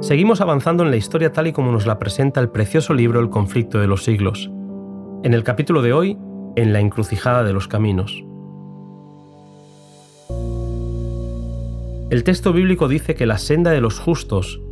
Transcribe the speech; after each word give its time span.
Seguimos 0.00 0.40
avanzando 0.40 0.82
en 0.82 0.90
la 0.90 0.96
historia 0.96 1.30
tal 1.30 1.46
y 1.46 1.52
como 1.52 1.72
nos 1.72 1.86
la 1.86 1.98
presenta 1.98 2.40
el 2.40 2.48
precioso 2.48 2.94
libro 2.94 3.20
El 3.20 3.28
conflicto 3.28 3.78
de 3.78 3.86
los 3.86 4.02
siglos. 4.02 4.50
En 5.22 5.34
el 5.34 5.44
capítulo 5.44 5.82
de 5.82 5.92
hoy, 5.92 6.16
en 6.56 6.72
la 6.72 6.80
encrucijada 6.80 7.44
de 7.44 7.52
los 7.52 7.68
caminos. 7.68 8.24
El 12.08 12.24
texto 12.24 12.54
bíblico 12.54 12.88
dice 12.88 13.14
que 13.14 13.26
la 13.26 13.36
senda 13.36 13.72
de 13.72 13.82
los 13.82 14.00
justos 14.00 14.62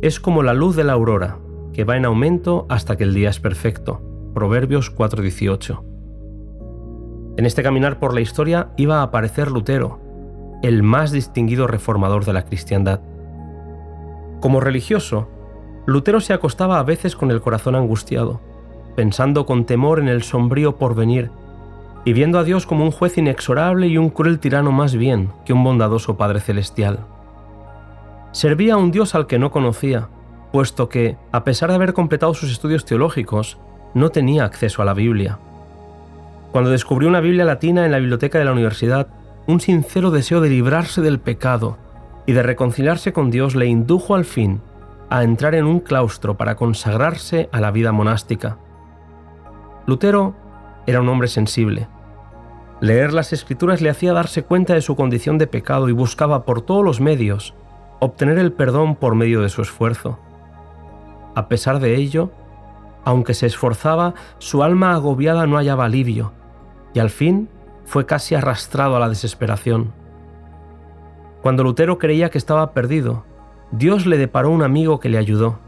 es 0.00 0.20
como 0.20 0.42
la 0.42 0.54
luz 0.54 0.74
de 0.74 0.84
la 0.84 0.94
aurora, 0.94 1.38
que 1.74 1.84
va 1.84 1.98
en 1.98 2.06
aumento 2.06 2.64
hasta 2.70 2.96
que 2.96 3.04
el 3.04 3.12
día 3.12 3.28
es 3.28 3.40
perfecto. 3.40 4.00
Proverbios 4.32 4.90
4:18. 4.90 5.84
En 7.36 7.44
este 7.44 7.62
caminar 7.62 7.98
por 7.98 8.14
la 8.14 8.22
historia 8.22 8.70
iba 8.78 9.00
a 9.00 9.02
aparecer 9.02 9.50
Lutero, 9.50 10.00
el 10.62 10.82
más 10.82 11.12
distinguido 11.12 11.66
reformador 11.66 12.24
de 12.24 12.32
la 12.32 12.46
cristiandad. 12.46 13.02
Como 14.40 14.60
religioso, 14.60 15.28
Lutero 15.86 16.20
se 16.20 16.32
acostaba 16.32 16.78
a 16.78 16.84
veces 16.84 17.16
con 17.16 17.30
el 17.30 17.40
corazón 17.40 17.74
angustiado, 17.74 18.40
pensando 18.94 19.46
con 19.46 19.64
temor 19.64 19.98
en 19.98 20.08
el 20.08 20.22
sombrío 20.22 20.76
porvenir 20.76 21.30
y 22.04 22.12
viendo 22.12 22.38
a 22.38 22.44
Dios 22.44 22.66
como 22.66 22.84
un 22.84 22.90
juez 22.90 23.18
inexorable 23.18 23.88
y 23.88 23.98
un 23.98 24.10
cruel 24.10 24.38
tirano 24.38 24.70
más 24.70 24.94
bien 24.94 25.30
que 25.44 25.52
un 25.52 25.64
bondadoso 25.64 26.16
Padre 26.16 26.40
Celestial. 26.40 27.00
Servía 28.32 28.74
a 28.74 28.76
un 28.76 28.92
Dios 28.92 29.14
al 29.14 29.26
que 29.26 29.38
no 29.38 29.50
conocía, 29.50 30.08
puesto 30.52 30.88
que, 30.88 31.16
a 31.32 31.42
pesar 31.42 31.70
de 31.70 31.74
haber 31.74 31.92
completado 31.92 32.32
sus 32.34 32.52
estudios 32.52 32.84
teológicos, 32.84 33.58
no 33.94 34.10
tenía 34.10 34.44
acceso 34.44 34.82
a 34.82 34.84
la 34.84 34.94
Biblia. 34.94 35.38
Cuando 36.52 36.70
descubrió 36.70 37.08
una 37.08 37.20
Biblia 37.20 37.44
latina 37.44 37.84
en 37.84 37.92
la 37.92 37.98
biblioteca 37.98 38.38
de 38.38 38.44
la 38.44 38.52
universidad, 38.52 39.08
un 39.46 39.60
sincero 39.60 40.10
deseo 40.10 40.40
de 40.40 40.50
librarse 40.50 41.00
del 41.00 41.18
pecado 41.18 41.76
y 42.28 42.34
de 42.34 42.42
reconciliarse 42.42 43.14
con 43.14 43.30
Dios 43.30 43.54
le 43.54 43.64
indujo 43.64 44.14
al 44.14 44.26
fin 44.26 44.60
a 45.08 45.24
entrar 45.24 45.54
en 45.54 45.64
un 45.64 45.80
claustro 45.80 46.36
para 46.36 46.56
consagrarse 46.56 47.48
a 47.52 47.60
la 47.62 47.70
vida 47.70 47.90
monástica. 47.90 48.58
Lutero 49.86 50.36
era 50.86 51.00
un 51.00 51.08
hombre 51.08 51.28
sensible. 51.28 51.88
Leer 52.82 53.14
las 53.14 53.32
escrituras 53.32 53.80
le 53.80 53.88
hacía 53.88 54.12
darse 54.12 54.42
cuenta 54.42 54.74
de 54.74 54.82
su 54.82 54.94
condición 54.94 55.38
de 55.38 55.46
pecado 55.46 55.88
y 55.88 55.92
buscaba 55.92 56.44
por 56.44 56.60
todos 56.60 56.84
los 56.84 57.00
medios 57.00 57.54
obtener 57.98 58.38
el 58.38 58.52
perdón 58.52 58.96
por 58.96 59.14
medio 59.14 59.40
de 59.40 59.48
su 59.48 59.62
esfuerzo. 59.62 60.18
A 61.34 61.48
pesar 61.48 61.80
de 61.80 61.96
ello, 61.96 62.30
aunque 63.06 63.32
se 63.32 63.46
esforzaba, 63.46 64.12
su 64.36 64.62
alma 64.62 64.92
agobiada 64.92 65.46
no 65.46 65.56
hallaba 65.56 65.86
alivio, 65.86 66.34
y 66.92 66.98
al 66.98 67.08
fin 67.08 67.48
fue 67.86 68.04
casi 68.04 68.34
arrastrado 68.34 68.96
a 68.96 69.00
la 69.00 69.08
desesperación. 69.08 69.94
Cuando 71.42 71.62
Lutero 71.62 71.98
creía 71.98 72.30
que 72.30 72.38
estaba 72.38 72.72
perdido, 72.72 73.24
Dios 73.70 74.06
le 74.06 74.18
deparó 74.18 74.50
un 74.50 74.62
amigo 74.62 74.98
que 74.98 75.08
le 75.08 75.18
ayudó. 75.18 75.58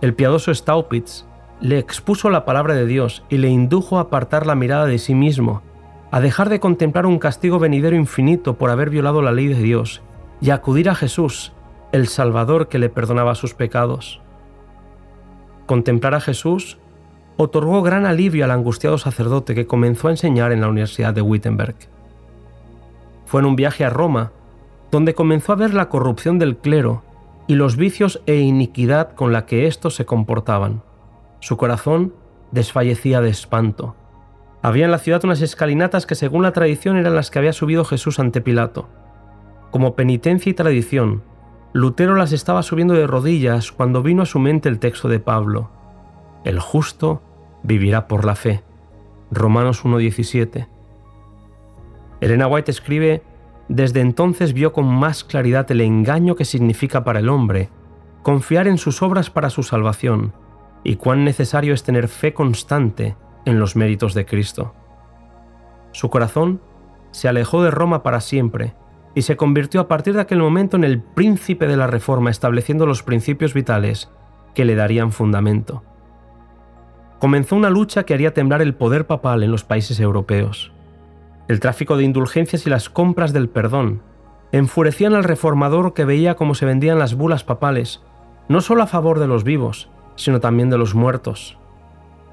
El 0.00 0.14
piadoso 0.14 0.52
Staupitz 0.54 1.24
le 1.60 1.78
expuso 1.78 2.28
la 2.28 2.44
palabra 2.44 2.74
de 2.74 2.86
Dios 2.86 3.24
y 3.28 3.38
le 3.38 3.48
indujo 3.48 3.98
a 3.98 4.02
apartar 4.02 4.46
la 4.46 4.56
mirada 4.56 4.86
de 4.86 4.98
sí 4.98 5.14
mismo, 5.14 5.62
a 6.10 6.20
dejar 6.20 6.48
de 6.48 6.60
contemplar 6.60 7.06
un 7.06 7.18
castigo 7.18 7.58
venidero 7.58 7.96
infinito 7.96 8.58
por 8.58 8.70
haber 8.70 8.90
violado 8.90 9.22
la 9.22 9.32
ley 9.32 9.46
de 9.46 9.62
Dios 9.62 10.02
y 10.40 10.50
a 10.50 10.54
acudir 10.54 10.90
a 10.90 10.94
Jesús, 10.94 11.52
el 11.92 12.08
Salvador 12.08 12.68
que 12.68 12.78
le 12.78 12.88
perdonaba 12.88 13.34
sus 13.34 13.54
pecados. 13.54 14.20
Contemplar 15.66 16.14
a 16.14 16.20
Jesús 16.20 16.78
otorgó 17.36 17.82
gran 17.82 18.04
alivio 18.04 18.44
al 18.44 18.50
angustiado 18.50 18.98
sacerdote 18.98 19.54
que 19.54 19.66
comenzó 19.66 20.08
a 20.08 20.10
enseñar 20.10 20.52
en 20.52 20.60
la 20.60 20.68
Universidad 20.68 21.14
de 21.14 21.22
Wittenberg. 21.22 21.76
Fue 23.24 23.40
en 23.40 23.46
un 23.46 23.56
viaje 23.56 23.84
a 23.84 23.90
Roma 23.90 24.32
donde 24.92 25.14
comenzó 25.14 25.52
a 25.52 25.56
ver 25.56 25.72
la 25.74 25.88
corrupción 25.88 26.38
del 26.38 26.58
clero 26.58 27.02
y 27.48 27.54
los 27.54 27.76
vicios 27.76 28.22
e 28.26 28.36
iniquidad 28.36 29.14
con 29.14 29.32
la 29.32 29.46
que 29.46 29.66
éstos 29.66 29.94
se 29.94 30.04
comportaban. 30.04 30.82
Su 31.40 31.56
corazón 31.56 32.14
desfallecía 32.52 33.22
de 33.22 33.30
espanto. 33.30 33.96
Había 34.60 34.84
en 34.84 34.90
la 34.90 34.98
ciudad 34.98 35.24
unas 35.24 35.40
escalinatas 35.40 36.06
que 36.06 36.14
según 36.14 36.42
la 36.42 36.52
tradición 36.52 36.98
eran 36.98 37.14
las 37.14 37.30
que 37.30 37.38
había 37.38 37.54
subido 37.54 37.84
Jesús 37.84 38.20
ante 38.20 38.42
Pilato. 38.42 38.88
Como 39.70 39.96
penitencia 39.96 40.50
y 40.50 40.54
tradición, 40.54 41.22
Lutero 41.72 42.14
las 42.14 42.32
estaba 42.32 42.62
subiendo 42.62 42.92
de 42.92 43.06
rodillas 43.06 43.72
cuando 43.72 44.02
vino 44.02 44.22
a 44.22 44.26
su 44.26 44.38
mente 44.38 44.68
el 44.68 44.78
texto 44.78 45.08
de 45.08 45.20
Pablo. 45.20 45.70
El 46.44 46.60
justo 46.60 47.22
vivirá 47.62 48.06
por 48.06 48.26
la 48.26 48.34
fe. 48.34 48.62
Romanos 49.30 49.84
1.17. 49.84 50.68
Elena 52.20 52.46
White 52.46 52.70
escribe 52.70 53.22
desde 53.68 54.00
entonces 54.00 54.52
vio 54.52 54.72
con 54.72 54.86
más 54.86 55.24
claridad 55.24 55.70
el 55.70 55.80
engaño 55.80 56.34
que 56.34 56.44
significa 56.44 57.04
para 57.04 57.20
el 57.20 57.28
hombre 57.28 57.70
confiar 58.22 58.68
en 58.68 58.78
sus 58.78 59.02
obras 59.02 59.30
para 59.30 59.50
su 59.50 59.62
salvación 59.62 60.32
y 60.84 60.96
cuán 60.96 61.24
necesario 61.24 61.74
es 61.74 61.82
tener 61.82 62.08
fe 62.08 62.34
constante 62.34 63.16
en 63.44 63.58
los 63.58 63.76
méritos 63.76 64.14
de 64.14 64.26
Cristo. 64.26 64.74
Su 65.92 66.10
corazón 66.10 66.60
se 67.10 67.28
alejó 67.28 67.62
de 67.62 67.70
Roma 67.70 68.02
para 68.02 68.20
siempre 68.20 68.74
y 69.14 69.22
se 69.22 69.36
convirtió 69.36 69.80
a 69.80 69.88
partir 69.88 70.14
de 70.14 70.22
aquel 70.22 70.38
momento 70.38 70.76
en 70.76 70.84
el 70.84 71.00
príncipe 71.00 71.66
de 71.66 71.76
la 71.76 71.86
Reforma, 71.86 72.30
estableciendo 72.30 72.86
los 72.86 73.02
principios 73.02 73.52
vitales 73.52 74.10
que 74.54 74.64
le 74.64 74.74
darían 74.74 75.12
fundamento. 75.12 75.82
Comenzó 77.18 77.56
una 77.56 77.70
lucha 77.70 78.04
que 78.04 78.14
haría 78.14 78.34
temblar 78.34 78.62
el 78.62 78.74
poder 78.74 79.06
papal 79.06 79.42
en 79.42 79.50
los 79.50 79.64
países 79.64 80.00
europeos. 80.00 80.71
El 81.52 81.60
tráfico 81.60 81.98
de 81.98 82.04
indulgencias 82.04 82.66
y 82.66 82.70
las 82.70 82.88
compras 82.88 83.34
del 83.34 83.50
perdón 83.50 84.00
enfurecían 84.52 85.12
al 85.12 85.22
reformador 85.22 85.92
que 85.92 86.06
veía 86.06 86.34
cómo 86.34 86.54
se 86.54 86.64
vendían 86.64 86.98
las 86.98 87.14
bulas 87.14 87.44
papales, 87.44 88.00
no 88.48 88.62
solo 88.62 88.82
a 88.82 88.86
favor 88.86 89.18
de 89.18 89.26
los 89.26 89.44
vivos, 89.44 89.90
sino 90.16 90.40
también 90.40 90.70
de 90.70 90.78
los 90.78 90.94
muertos. 90.94 91.58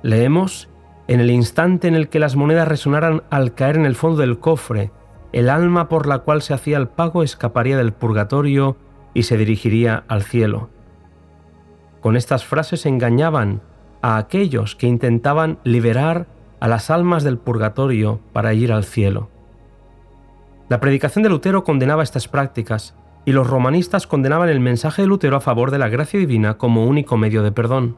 Leemos, 0.03 0.69
en 1.09 1.19
el 1.19 1.31
instante 1.31 1.89
en 1.89 1.95
el 1.95 2.07
que 2.07 2.19
las 2.19 2.37
monedas 2.37 2.69
resonaran 2.69 3.23
al 3.29 3.53
caer 3.55 3.75
en 3.75 3.85
el 3.85 3.97
fondo 3.97 4.21
del 4.21 4.39
cofre, 4.39 4.89
el 5.33 5.49
alma 5.49 5.89
por 5.89 6.07
la 6.07 6.19
cual 6.19 6.41
se 6.41 6.53
hacía 6.53 6.77
el 6.77 6.87
pago 6.87 7.21
escaparía 7.21 7.75
del 7.75 7.91
purgatorio 7.91 8.77
y 9.13 9.23
se 9.23 9.35
dirigiría 9.35 10.05
al 10.07 10.23
cielo. 10.23 10.69
Con 11.99 12.15
estas 12.15 12.45
frases 12.45 12.85
engañaban 12.85 13.59
a 14.01 14.15
aquellos 14.15 14.77
que 14.77 14.87
intentaban 14.87 15.59
liberar 15.65 16.38
a 16.59 16.67
las 16.67 16.89
almas 16.89 17.23
del 17.23 17.37
purgatorio 17.37 18.19
para 18.33 18.53
ir 18.53 18.71
al 18.71 18.83
cielo. 18.83 19.29
La 20.67 20.79
predicación 20.79 21.23
de 21.23 21.29
Lutero 21.29 21.63
condenaba 21.63 22.03
estas 22.03 22.27
prácticas 22.27 22.95
y 23.25 23.31
los 23.31 23.47
romanistas 23.47 24.07
condenaban 24.07 24.49
el 24.49 24.59
mensaje 24.59 25.01
de 25.01 25.07
Lutero 25.07 25.37
a 25.37 25.41
favor 25.41 25.71
de 25.71 25.79
la 25.79 25.89
gracia 25.89 26.19
divina 26.19 26.57
como 26.57 26.85
único 26.85 27.17
medio 27.17 27.43
de 27.43 27.51
perdón. 27.51 27.97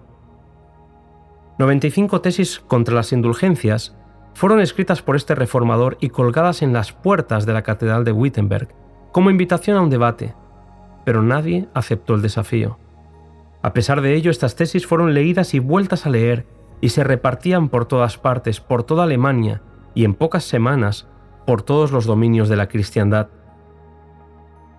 95 1.60 2.22
tesis 2.22 2.60
contra 2.60 2.96
las 2.96 3.12
indulgencias 3.12 3.96
fueron 4.34 4.62
escritas 4.62 5.02
por 5.02 5.16
este 5.16 5.36
reformador 5.36 5.98
y 6.00 6.10
colgadas 6.10 6.62
en 6.62 6.74
las 6.74 6.94
puertas 6.94 7.46
de 7.46 7.54
la 7.54 7.62
Catedral 7.62 8.04
de 8.04 8.12
Wittenberg, 8.12 8.70
como 9.12 9.30
invitación 9.30 9.78
a 9.78 9.82
un 9.82 9.90
debate, 9.90 10.34
pero 11.06 11.22
nadie 11.22 11.68
aceptó 11.74 12.16
el 12.16 12.22
desafío. 12.22 12.78
A 13.62 13.74
pesar 13.74 14.02
de 14.02 14.16
ello, 14.16 14.32
estas 14.32 14.56
tesis 14.56 14.88
fueron 14.88 15.14
leídas 15.14 15.54
y 15.54 15.60
vueltas 15.60 16.06
a 16.06 16.10
leer 16.10 16.48
y 16.82 16.90
se 16.90 17.04
repartían 17.04 17.70
por 17.70 17.86
todas 17.86 18.18
partes, 18.18 18.60
por 18.60 18.84
toda 18.84 19.04
Alemania 19.04 19.62
y 19.94 20.04
en 20.04 20.16
pocas 20.16 20.44
semanas 20.44 21.08
por 21.46 21.62
todos 21.62 21.92
los 21.92 22.06
dominios 22.06 22.50
de 22.50 22.56
la 22.56 22.68
cristiandad. 22.68 23.30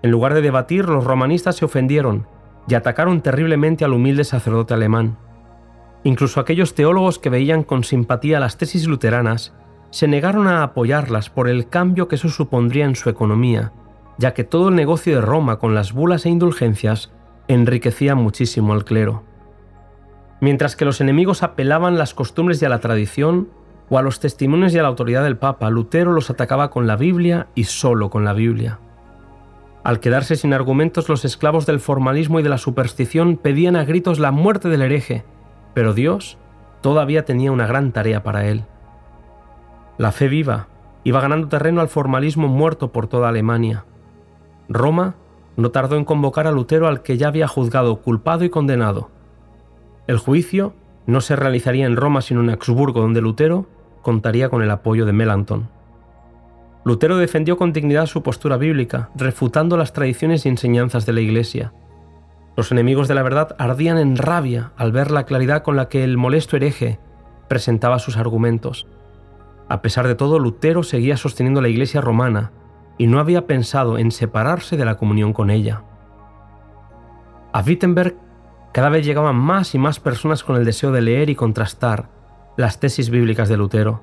En 0.03 0.11
lugar 0.11 0.35
de 0.35 0.43
debatir, 0.43 0.89
los 0.89 1.05
romanistas 1.05 1.57
se 1.57 1.65
ofendieron 1.65 2.27
y 2.69 2.75
atacaron 2.75 3.21
terriblemente 3.21 3.85
al 3.85 3.93
humilde 3.93 4.25
sacerdote 4.25 4.75
alemán. 4.75 5.17
Incluso 6.05 6.41
aquellos 6.41 6.75
teólogos 6.75 7.19
que 7.19 7.31
veían 7.31 7.63
con 7.63 7.85
simpatía 7.85 8.41
las 8.41 8.59
tesis 8.59 8.87
luteranas 8.87 9.55
se 9.91 10.09
negaron 10.09 10.49
a 10.49 10.63
apoyarlas 10.63 11.31
por 11.31 11.49
el 11.49 11.69
cambio 11.69 12.09
que 12.09 12.17
eso 12.17 12.29
supondría 12.29 12.87
en 12.87 12.97
su 12.97 13.11
economía, 13.11 13.73
ya 14.19 14.35
que 14.35 14.43
todo 14.43 14.71
el 14.71 14.75
negocio 14.75 15.15
de 15.15 15.21
Roma 15.21 15.59
con 15.59 15.75
las 15.75 15.93
bulas 15.93 16.27
e 16.27 16.31
indulgencias 16.31 17.13
enriquecía 17.47 18.15
muchísimo 18.15 18.73
al 18.73 18.85
clero. 18.85 19.23
Mientras 20.43 20.75
que 20.75 20.85
los 20.85 21.01
enemigos 21.01 21.45
apelaban 21.45 21.99
las 21.99 22.15
costumbres 22.15 22.61
y 22.61 22.65
a 22.65 22.69
la 22.69 22.81
tradición, 22.81 23.49
o 23.89 23.97
a 23.97 24.03
los 24.03 24.19
testimonios 24.19 24.75
y 24.75 24.79
a 24.79 24.83
la 24.83 24.89
autoridad 24.89 25.23
del 25.23 25.37
Papa, 25.37 25.71
Lutero 25.71 26.11
los 26.11 26.31
atacaba 26.31 26.69
con 26.69 26.89
la 26.89 26.97
Biblia 26.97 27.47
y 27.55 27.63
solo 27.63 28.11
con 28.11 28.25
la 28.25 28.33
Biblia. 28.33 28.81
Al 29.85 30.01
quedarse 30.01 30.35
sin 30.35 30.53
argumentos, 30.53 31.09
los 31.09 31.25
esclavos 31.25 31.65
del 31.65 31.79
formalismo 31.79 32.41
y 32.41 32.43
de 32.43 32.49
la 32.49 32.59
superstición 32.59 33.37
pedían 33.37 33.77
a 33.77 33.85
gritos 33.85 34.19
la 34.19 34.33
muerte 34.33 34.69
del 34.69 34.83
hereje, 34.83 35.23
pero 35.75 35.95
Dios 35.95 36.39
todavía 36.81 37.25
tenía 37.25 37.53
una 37.53 37.69
gran 37.69 37.93
tarea 37.93 38.25
para 38.25 38.49
él. 38.49 38.65
La 39.97 40.11
fe 40.11 40.27
viva 40.27 40.67
iba 41.05 41.21
ganando 41.21 41.47
terreno 41.47 41.81
al 41.83 41.89
formalismo 41.89 42.49
muerto 42.49 42.91
por 42.91 43.07
toda 43.07 43.29
Alemania. 43.29 43.85
Roma 44.69 45.15
no 45.57 45.71
tardó 45.71 45.95
en 45.95 46.05
convocar 46.05 46.49
a 46.49 46.51
Lutero 46.51 46.89
al 46.89 47.03
que 47.03 47.17
ya 47.17 47.29
había 47.29 47.47
juzgado 47.47 48.01
culpado 48.01 48.45
y 48.45 48.51
condenado, 48.51 49.09
el 50.07 50.19
juicio 50.19 50.75
no 51.07 51.21
se 51.21 51.37
realizaría 51.37 51.87
en 51.87 51.97
Roma 51.97 52.21
sino 52.21 52.41
en 52.41 52.51
Augsburgo, 52.51 53.01
donde 53.01 53.21
Lutero 53.21 53.67
contaría 54.03 54.49
con 54.49 54.63
el 54.63 54.71
apoyo 54.71 55.07
de 55.07 55.13
Melanchthon. 55.13 55.69
Lutero 56.85 57.17
defendió 57.17 57.57
con 57.57 57.73
dignidad 57.73 58.07
su 58.07 58.23
postura 58.23 58.57
bíblica, 58.57 59.11
refutando 59.15 59.77
las 59.77 59.93
tradiciones 59.93 60.45
y 60.45 60.49
enseñanzas 60.49 61.07
de 61.07 61.13
la 61.13 61.21
Iglesia. 61.21 61.73
Los 62.57 62.73
enemigos 62.73 63.07
de 63.07 63.15
la 63.15 63.23
verdad 63.23 63.55
ardían 63.59 63.99
en 63.99 64.17
rabia 64.17 64.73
al 64.77 64.91
ver 64.93 65.11
la 65.11 65.25
claridad 65.25 65.63
con 65.63 65.77
la 65.77 65.89
que 65.89 66.03
el 66.03 66.19
molesto 66.19 66.57
hereje 66.57 66.99
presentaba 67.49 67.99
sus 67.99 68.17
argumentos. 68.17 68.89
A 69.69 69.81
pesar 69.81 70.09
de 70.09 70.17
todo, 70.17 70.39
Lutero 70.39 70.83
seguía 70.83 71.17
sosteniendo 71.17 71.63
la 71.63 71.69
Iglesia 71.69 72.01
romana 72.01 72.51
y 72.99 73.07
no 73.07 73.21
había 73.21 73.47
pensado 73.47 73.97
en 73.97 74.11
separarse 74.11 74.77
de 74.77 74.85
la 74.85 74.97
comunión 74.97 75.33
con 75.33 75.51
ella. 75.51 75.83
A 77.53 77.63
Wittenberg 77.63 78.17
cada 78.73 78.89
vez 78.89 79.05
llegaban 79.05 79.37
más 79.37 79.75
y 79.75 79.79
más 79.79 80.01
personas 80.01 80.43
con 80.43 80.57
el 80.57 80.65
deseo 80.65 80.93
de 80.93 81.03
leer 81.03 81.31
y 81.31 81.35
contrastar 81.35 82.09
las 82.57 82.81
tesis 82.81 83.11
bíblicas 83.11 83.49
de 83.49 83.57
Lutero. 83.57 84.03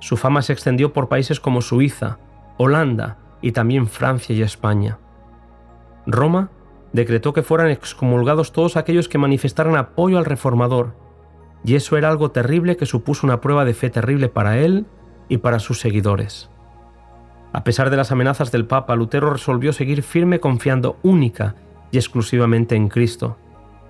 Su 0.00 0.16
fama 0.16 0.42
se 0.42 0.52
extendió 0.52 0.92
por 0.92 1.08
países 1.08 1.40
como 1.40 1.62
Suiza, 1.62 2.18
Holanda 2.58 3.18
y 3.40 3.52
también 3.52 3.86
Francia 3.86 4.34
y 4.34 4.42
España. 4.42 4.98
Roma 6.06 6.50
decretó 6.92 7.32
que 7.32 7.42
fueran 7.42 7.70
excomulgados 7.70 8.52
todos 8.52 8.76
aquellos 8.76 9.08
que 9.08 9.18
manifestaran 9.18 9.76
apoyo 9.76 10.18
al 10.18 10.24
reformador, 10.24 10.94
y 11.64 11.76
eso 11.76 11.96
era 11.96 12.08
algo 12.08 12.30
terrible 12.30 12.76
que 12.76 12.86
supuso 12.86 13.26
una 13.26 13.40
prueba 13.40 13.64
de 13.64 13.74
fe 13.74 13.90
terrible 13.90 14.28
para 14.28 14.58
él 14.58 14.86
y 15.28 15.38
para 15.38 15.58
sus 15.58 15.80
seguidores. 15.80 16.50
A 17.52 17.64
pesar 17.64 17.90
de 17.90 17.96
las 17.96 18.12
amenazas 18.12 18.52
del 18.52 18.66
Papa, 18.66 18.96
Lutero 18.96 19.30
resolvió 19.30 19.72
seguir 19.72 20.02
firme 20.02 20.40
confiando 20.40 20.98
única 21.02 21.54
y 21.90 21.96
exclusivamente 21.96 22.74
en 22.74 22.88
Cristo. 22.88 23.38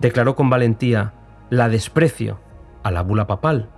Declaró 0.00 0.34
con 0.34 0.50
valentía, 0.50 1.14
la 1.50 1.68
desprecio 1.68 2.40
a 2.82 2.90
la 2.90 3.02
bula 3.02 3.26
papal 3.26 3.70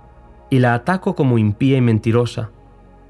y 0.49 0.59
la 0.59 0.73
ataco 0.73 1.15
como 1.15 1.37
impía 1.37 1.77
y 1.77 1.81
mentirosa. 1.81 2.51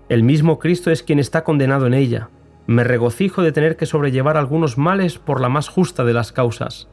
El 0.10 0.24
mismo 0.24 0.60
Cristo 0.60 0.92
es 0.92 1.04
quien 1.04 1.20
está 1.20 1.44
condenado 1.44 1.88
en 1.88 1.94
ella, 1.94 2.30
me 2.68 2.84
regocijo 2.84 3.42
de 3.42 3.54
tener 3.54 3.78
que 3.78 3.86
sobrellevar 3.86 4.36
algunos 4.36 4.78
males 4.78 5.18
por 5.18 5.40
la 5.40 5.48
más 5.48 5.70
justa 5.70 6.04
de 6.04 6.14
las 6.14 6.34
causas. 6.34 6.90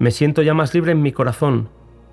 Me 0.00 0.10
siento 0.10 0.42
ya 0.42 0.54
más 0.54 0.74
libre 0.74 0.90
en 0.90 1.02
mi 1.02 1.12
corazón, 1.12 1.68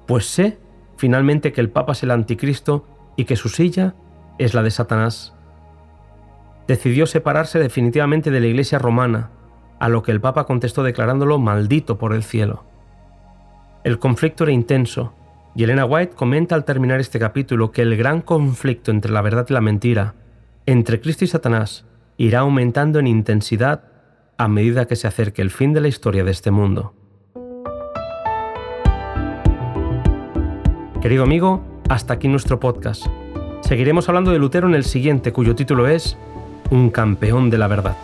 pues 0.06 0.28
sé 0.28 0.60
finalmente 0.98 1.52
que 1.52 1.62
el 1.62 1.72
Papa 1.72 1.94
es 1.94 2.04
el 2.04 2.12
anticristo 2.12 2.86
y 3.16 3.26
que 3.26 3.36
su 3.36 3.50
silla 3.50 3.96
es 4.38 4.54
la 4.54 4.62
de 4.62 4.70
Satanás. 4.70 5.34
Decidió 6.68 7.08
separarse 7.08 7.58
definitivamente 7.58 8.30
de 8.30 8.40
la 8.40 8.46
Iglesia 8.46 8.78
romana, 8.78 9.32
a 9.80 9.90
lo 9.90 10.04
que 10.04 10.12
el 10.12 10.22
Papa 10.22 10.46
contestó 10.46 10.84
declarándolo 10.84 11.40
maldito 11.40 11.98
por 11.98 12.14
el 12.14 12.24
cielo. 12.24 12.66
El 13.84 13.98
conflicto 13.98 14.44
era 14.44 14.54
intenso, 14.54 15.14
y 15.56 15.64
Elena 15.64 15.86
White 15.86 16.14
comenta 16.16 16.54
al 16.54 16.66
terminar 16.66 17.00
este 17.00 17.18
capítulo 17.18 17.72
que 17.72 17.82
el 17.82 17.98
gran 17.98 18.22
conflicto 18.22 18.92
entre 18.92 19.12
la 19.12 19.22
verdad 19.22 19.48
y 19.50 19.54
la 19.54 19.62
mentira, 19.62 20.14
entre 20.68 21.02
Cristo 21.02 21.26
y 21.26 21.28
Satanás, 21.28 21.86
irá 22.18 22.42
aumentando 22.42 23.00
en 23.00 23.08
intensidad 23.08 23.86
a 24.38 24.48
medida 24.48 24.86
que 24.86 24.96
se 24.96 25.08
acerque 25.08 25.42
el 25.42 25.50
fin 25.50 25.74
de 25.74 25.82
la 25.82 25.88
historia 25.88 26.24
de 26.24 26.30
este 26.30 26.52
mundo. 26.52 26.94
Querido 31.02 31.24
amigo, 31.24 31.64
hasta 31.90 32.14
aquí 32.14 32.28
nuestro 32.28 32.60
podcast. 32.60 33.08
Seguiremos 33.62 34.08
hablando 34.08 34.32
de 34.32 34.38
Lutero 34.38 34.68
en 34.68 34.76
el 34.76 34.84
siguiente, 34.84 35.34
cuyo 35.34 35.56
título 35.56 35.88
es 35.88 36.18
Un 36.70 36.92
campeón 36.92 37.50
de 37.50 37.58
la 37.58 37.68
verdad. 37.68 37.96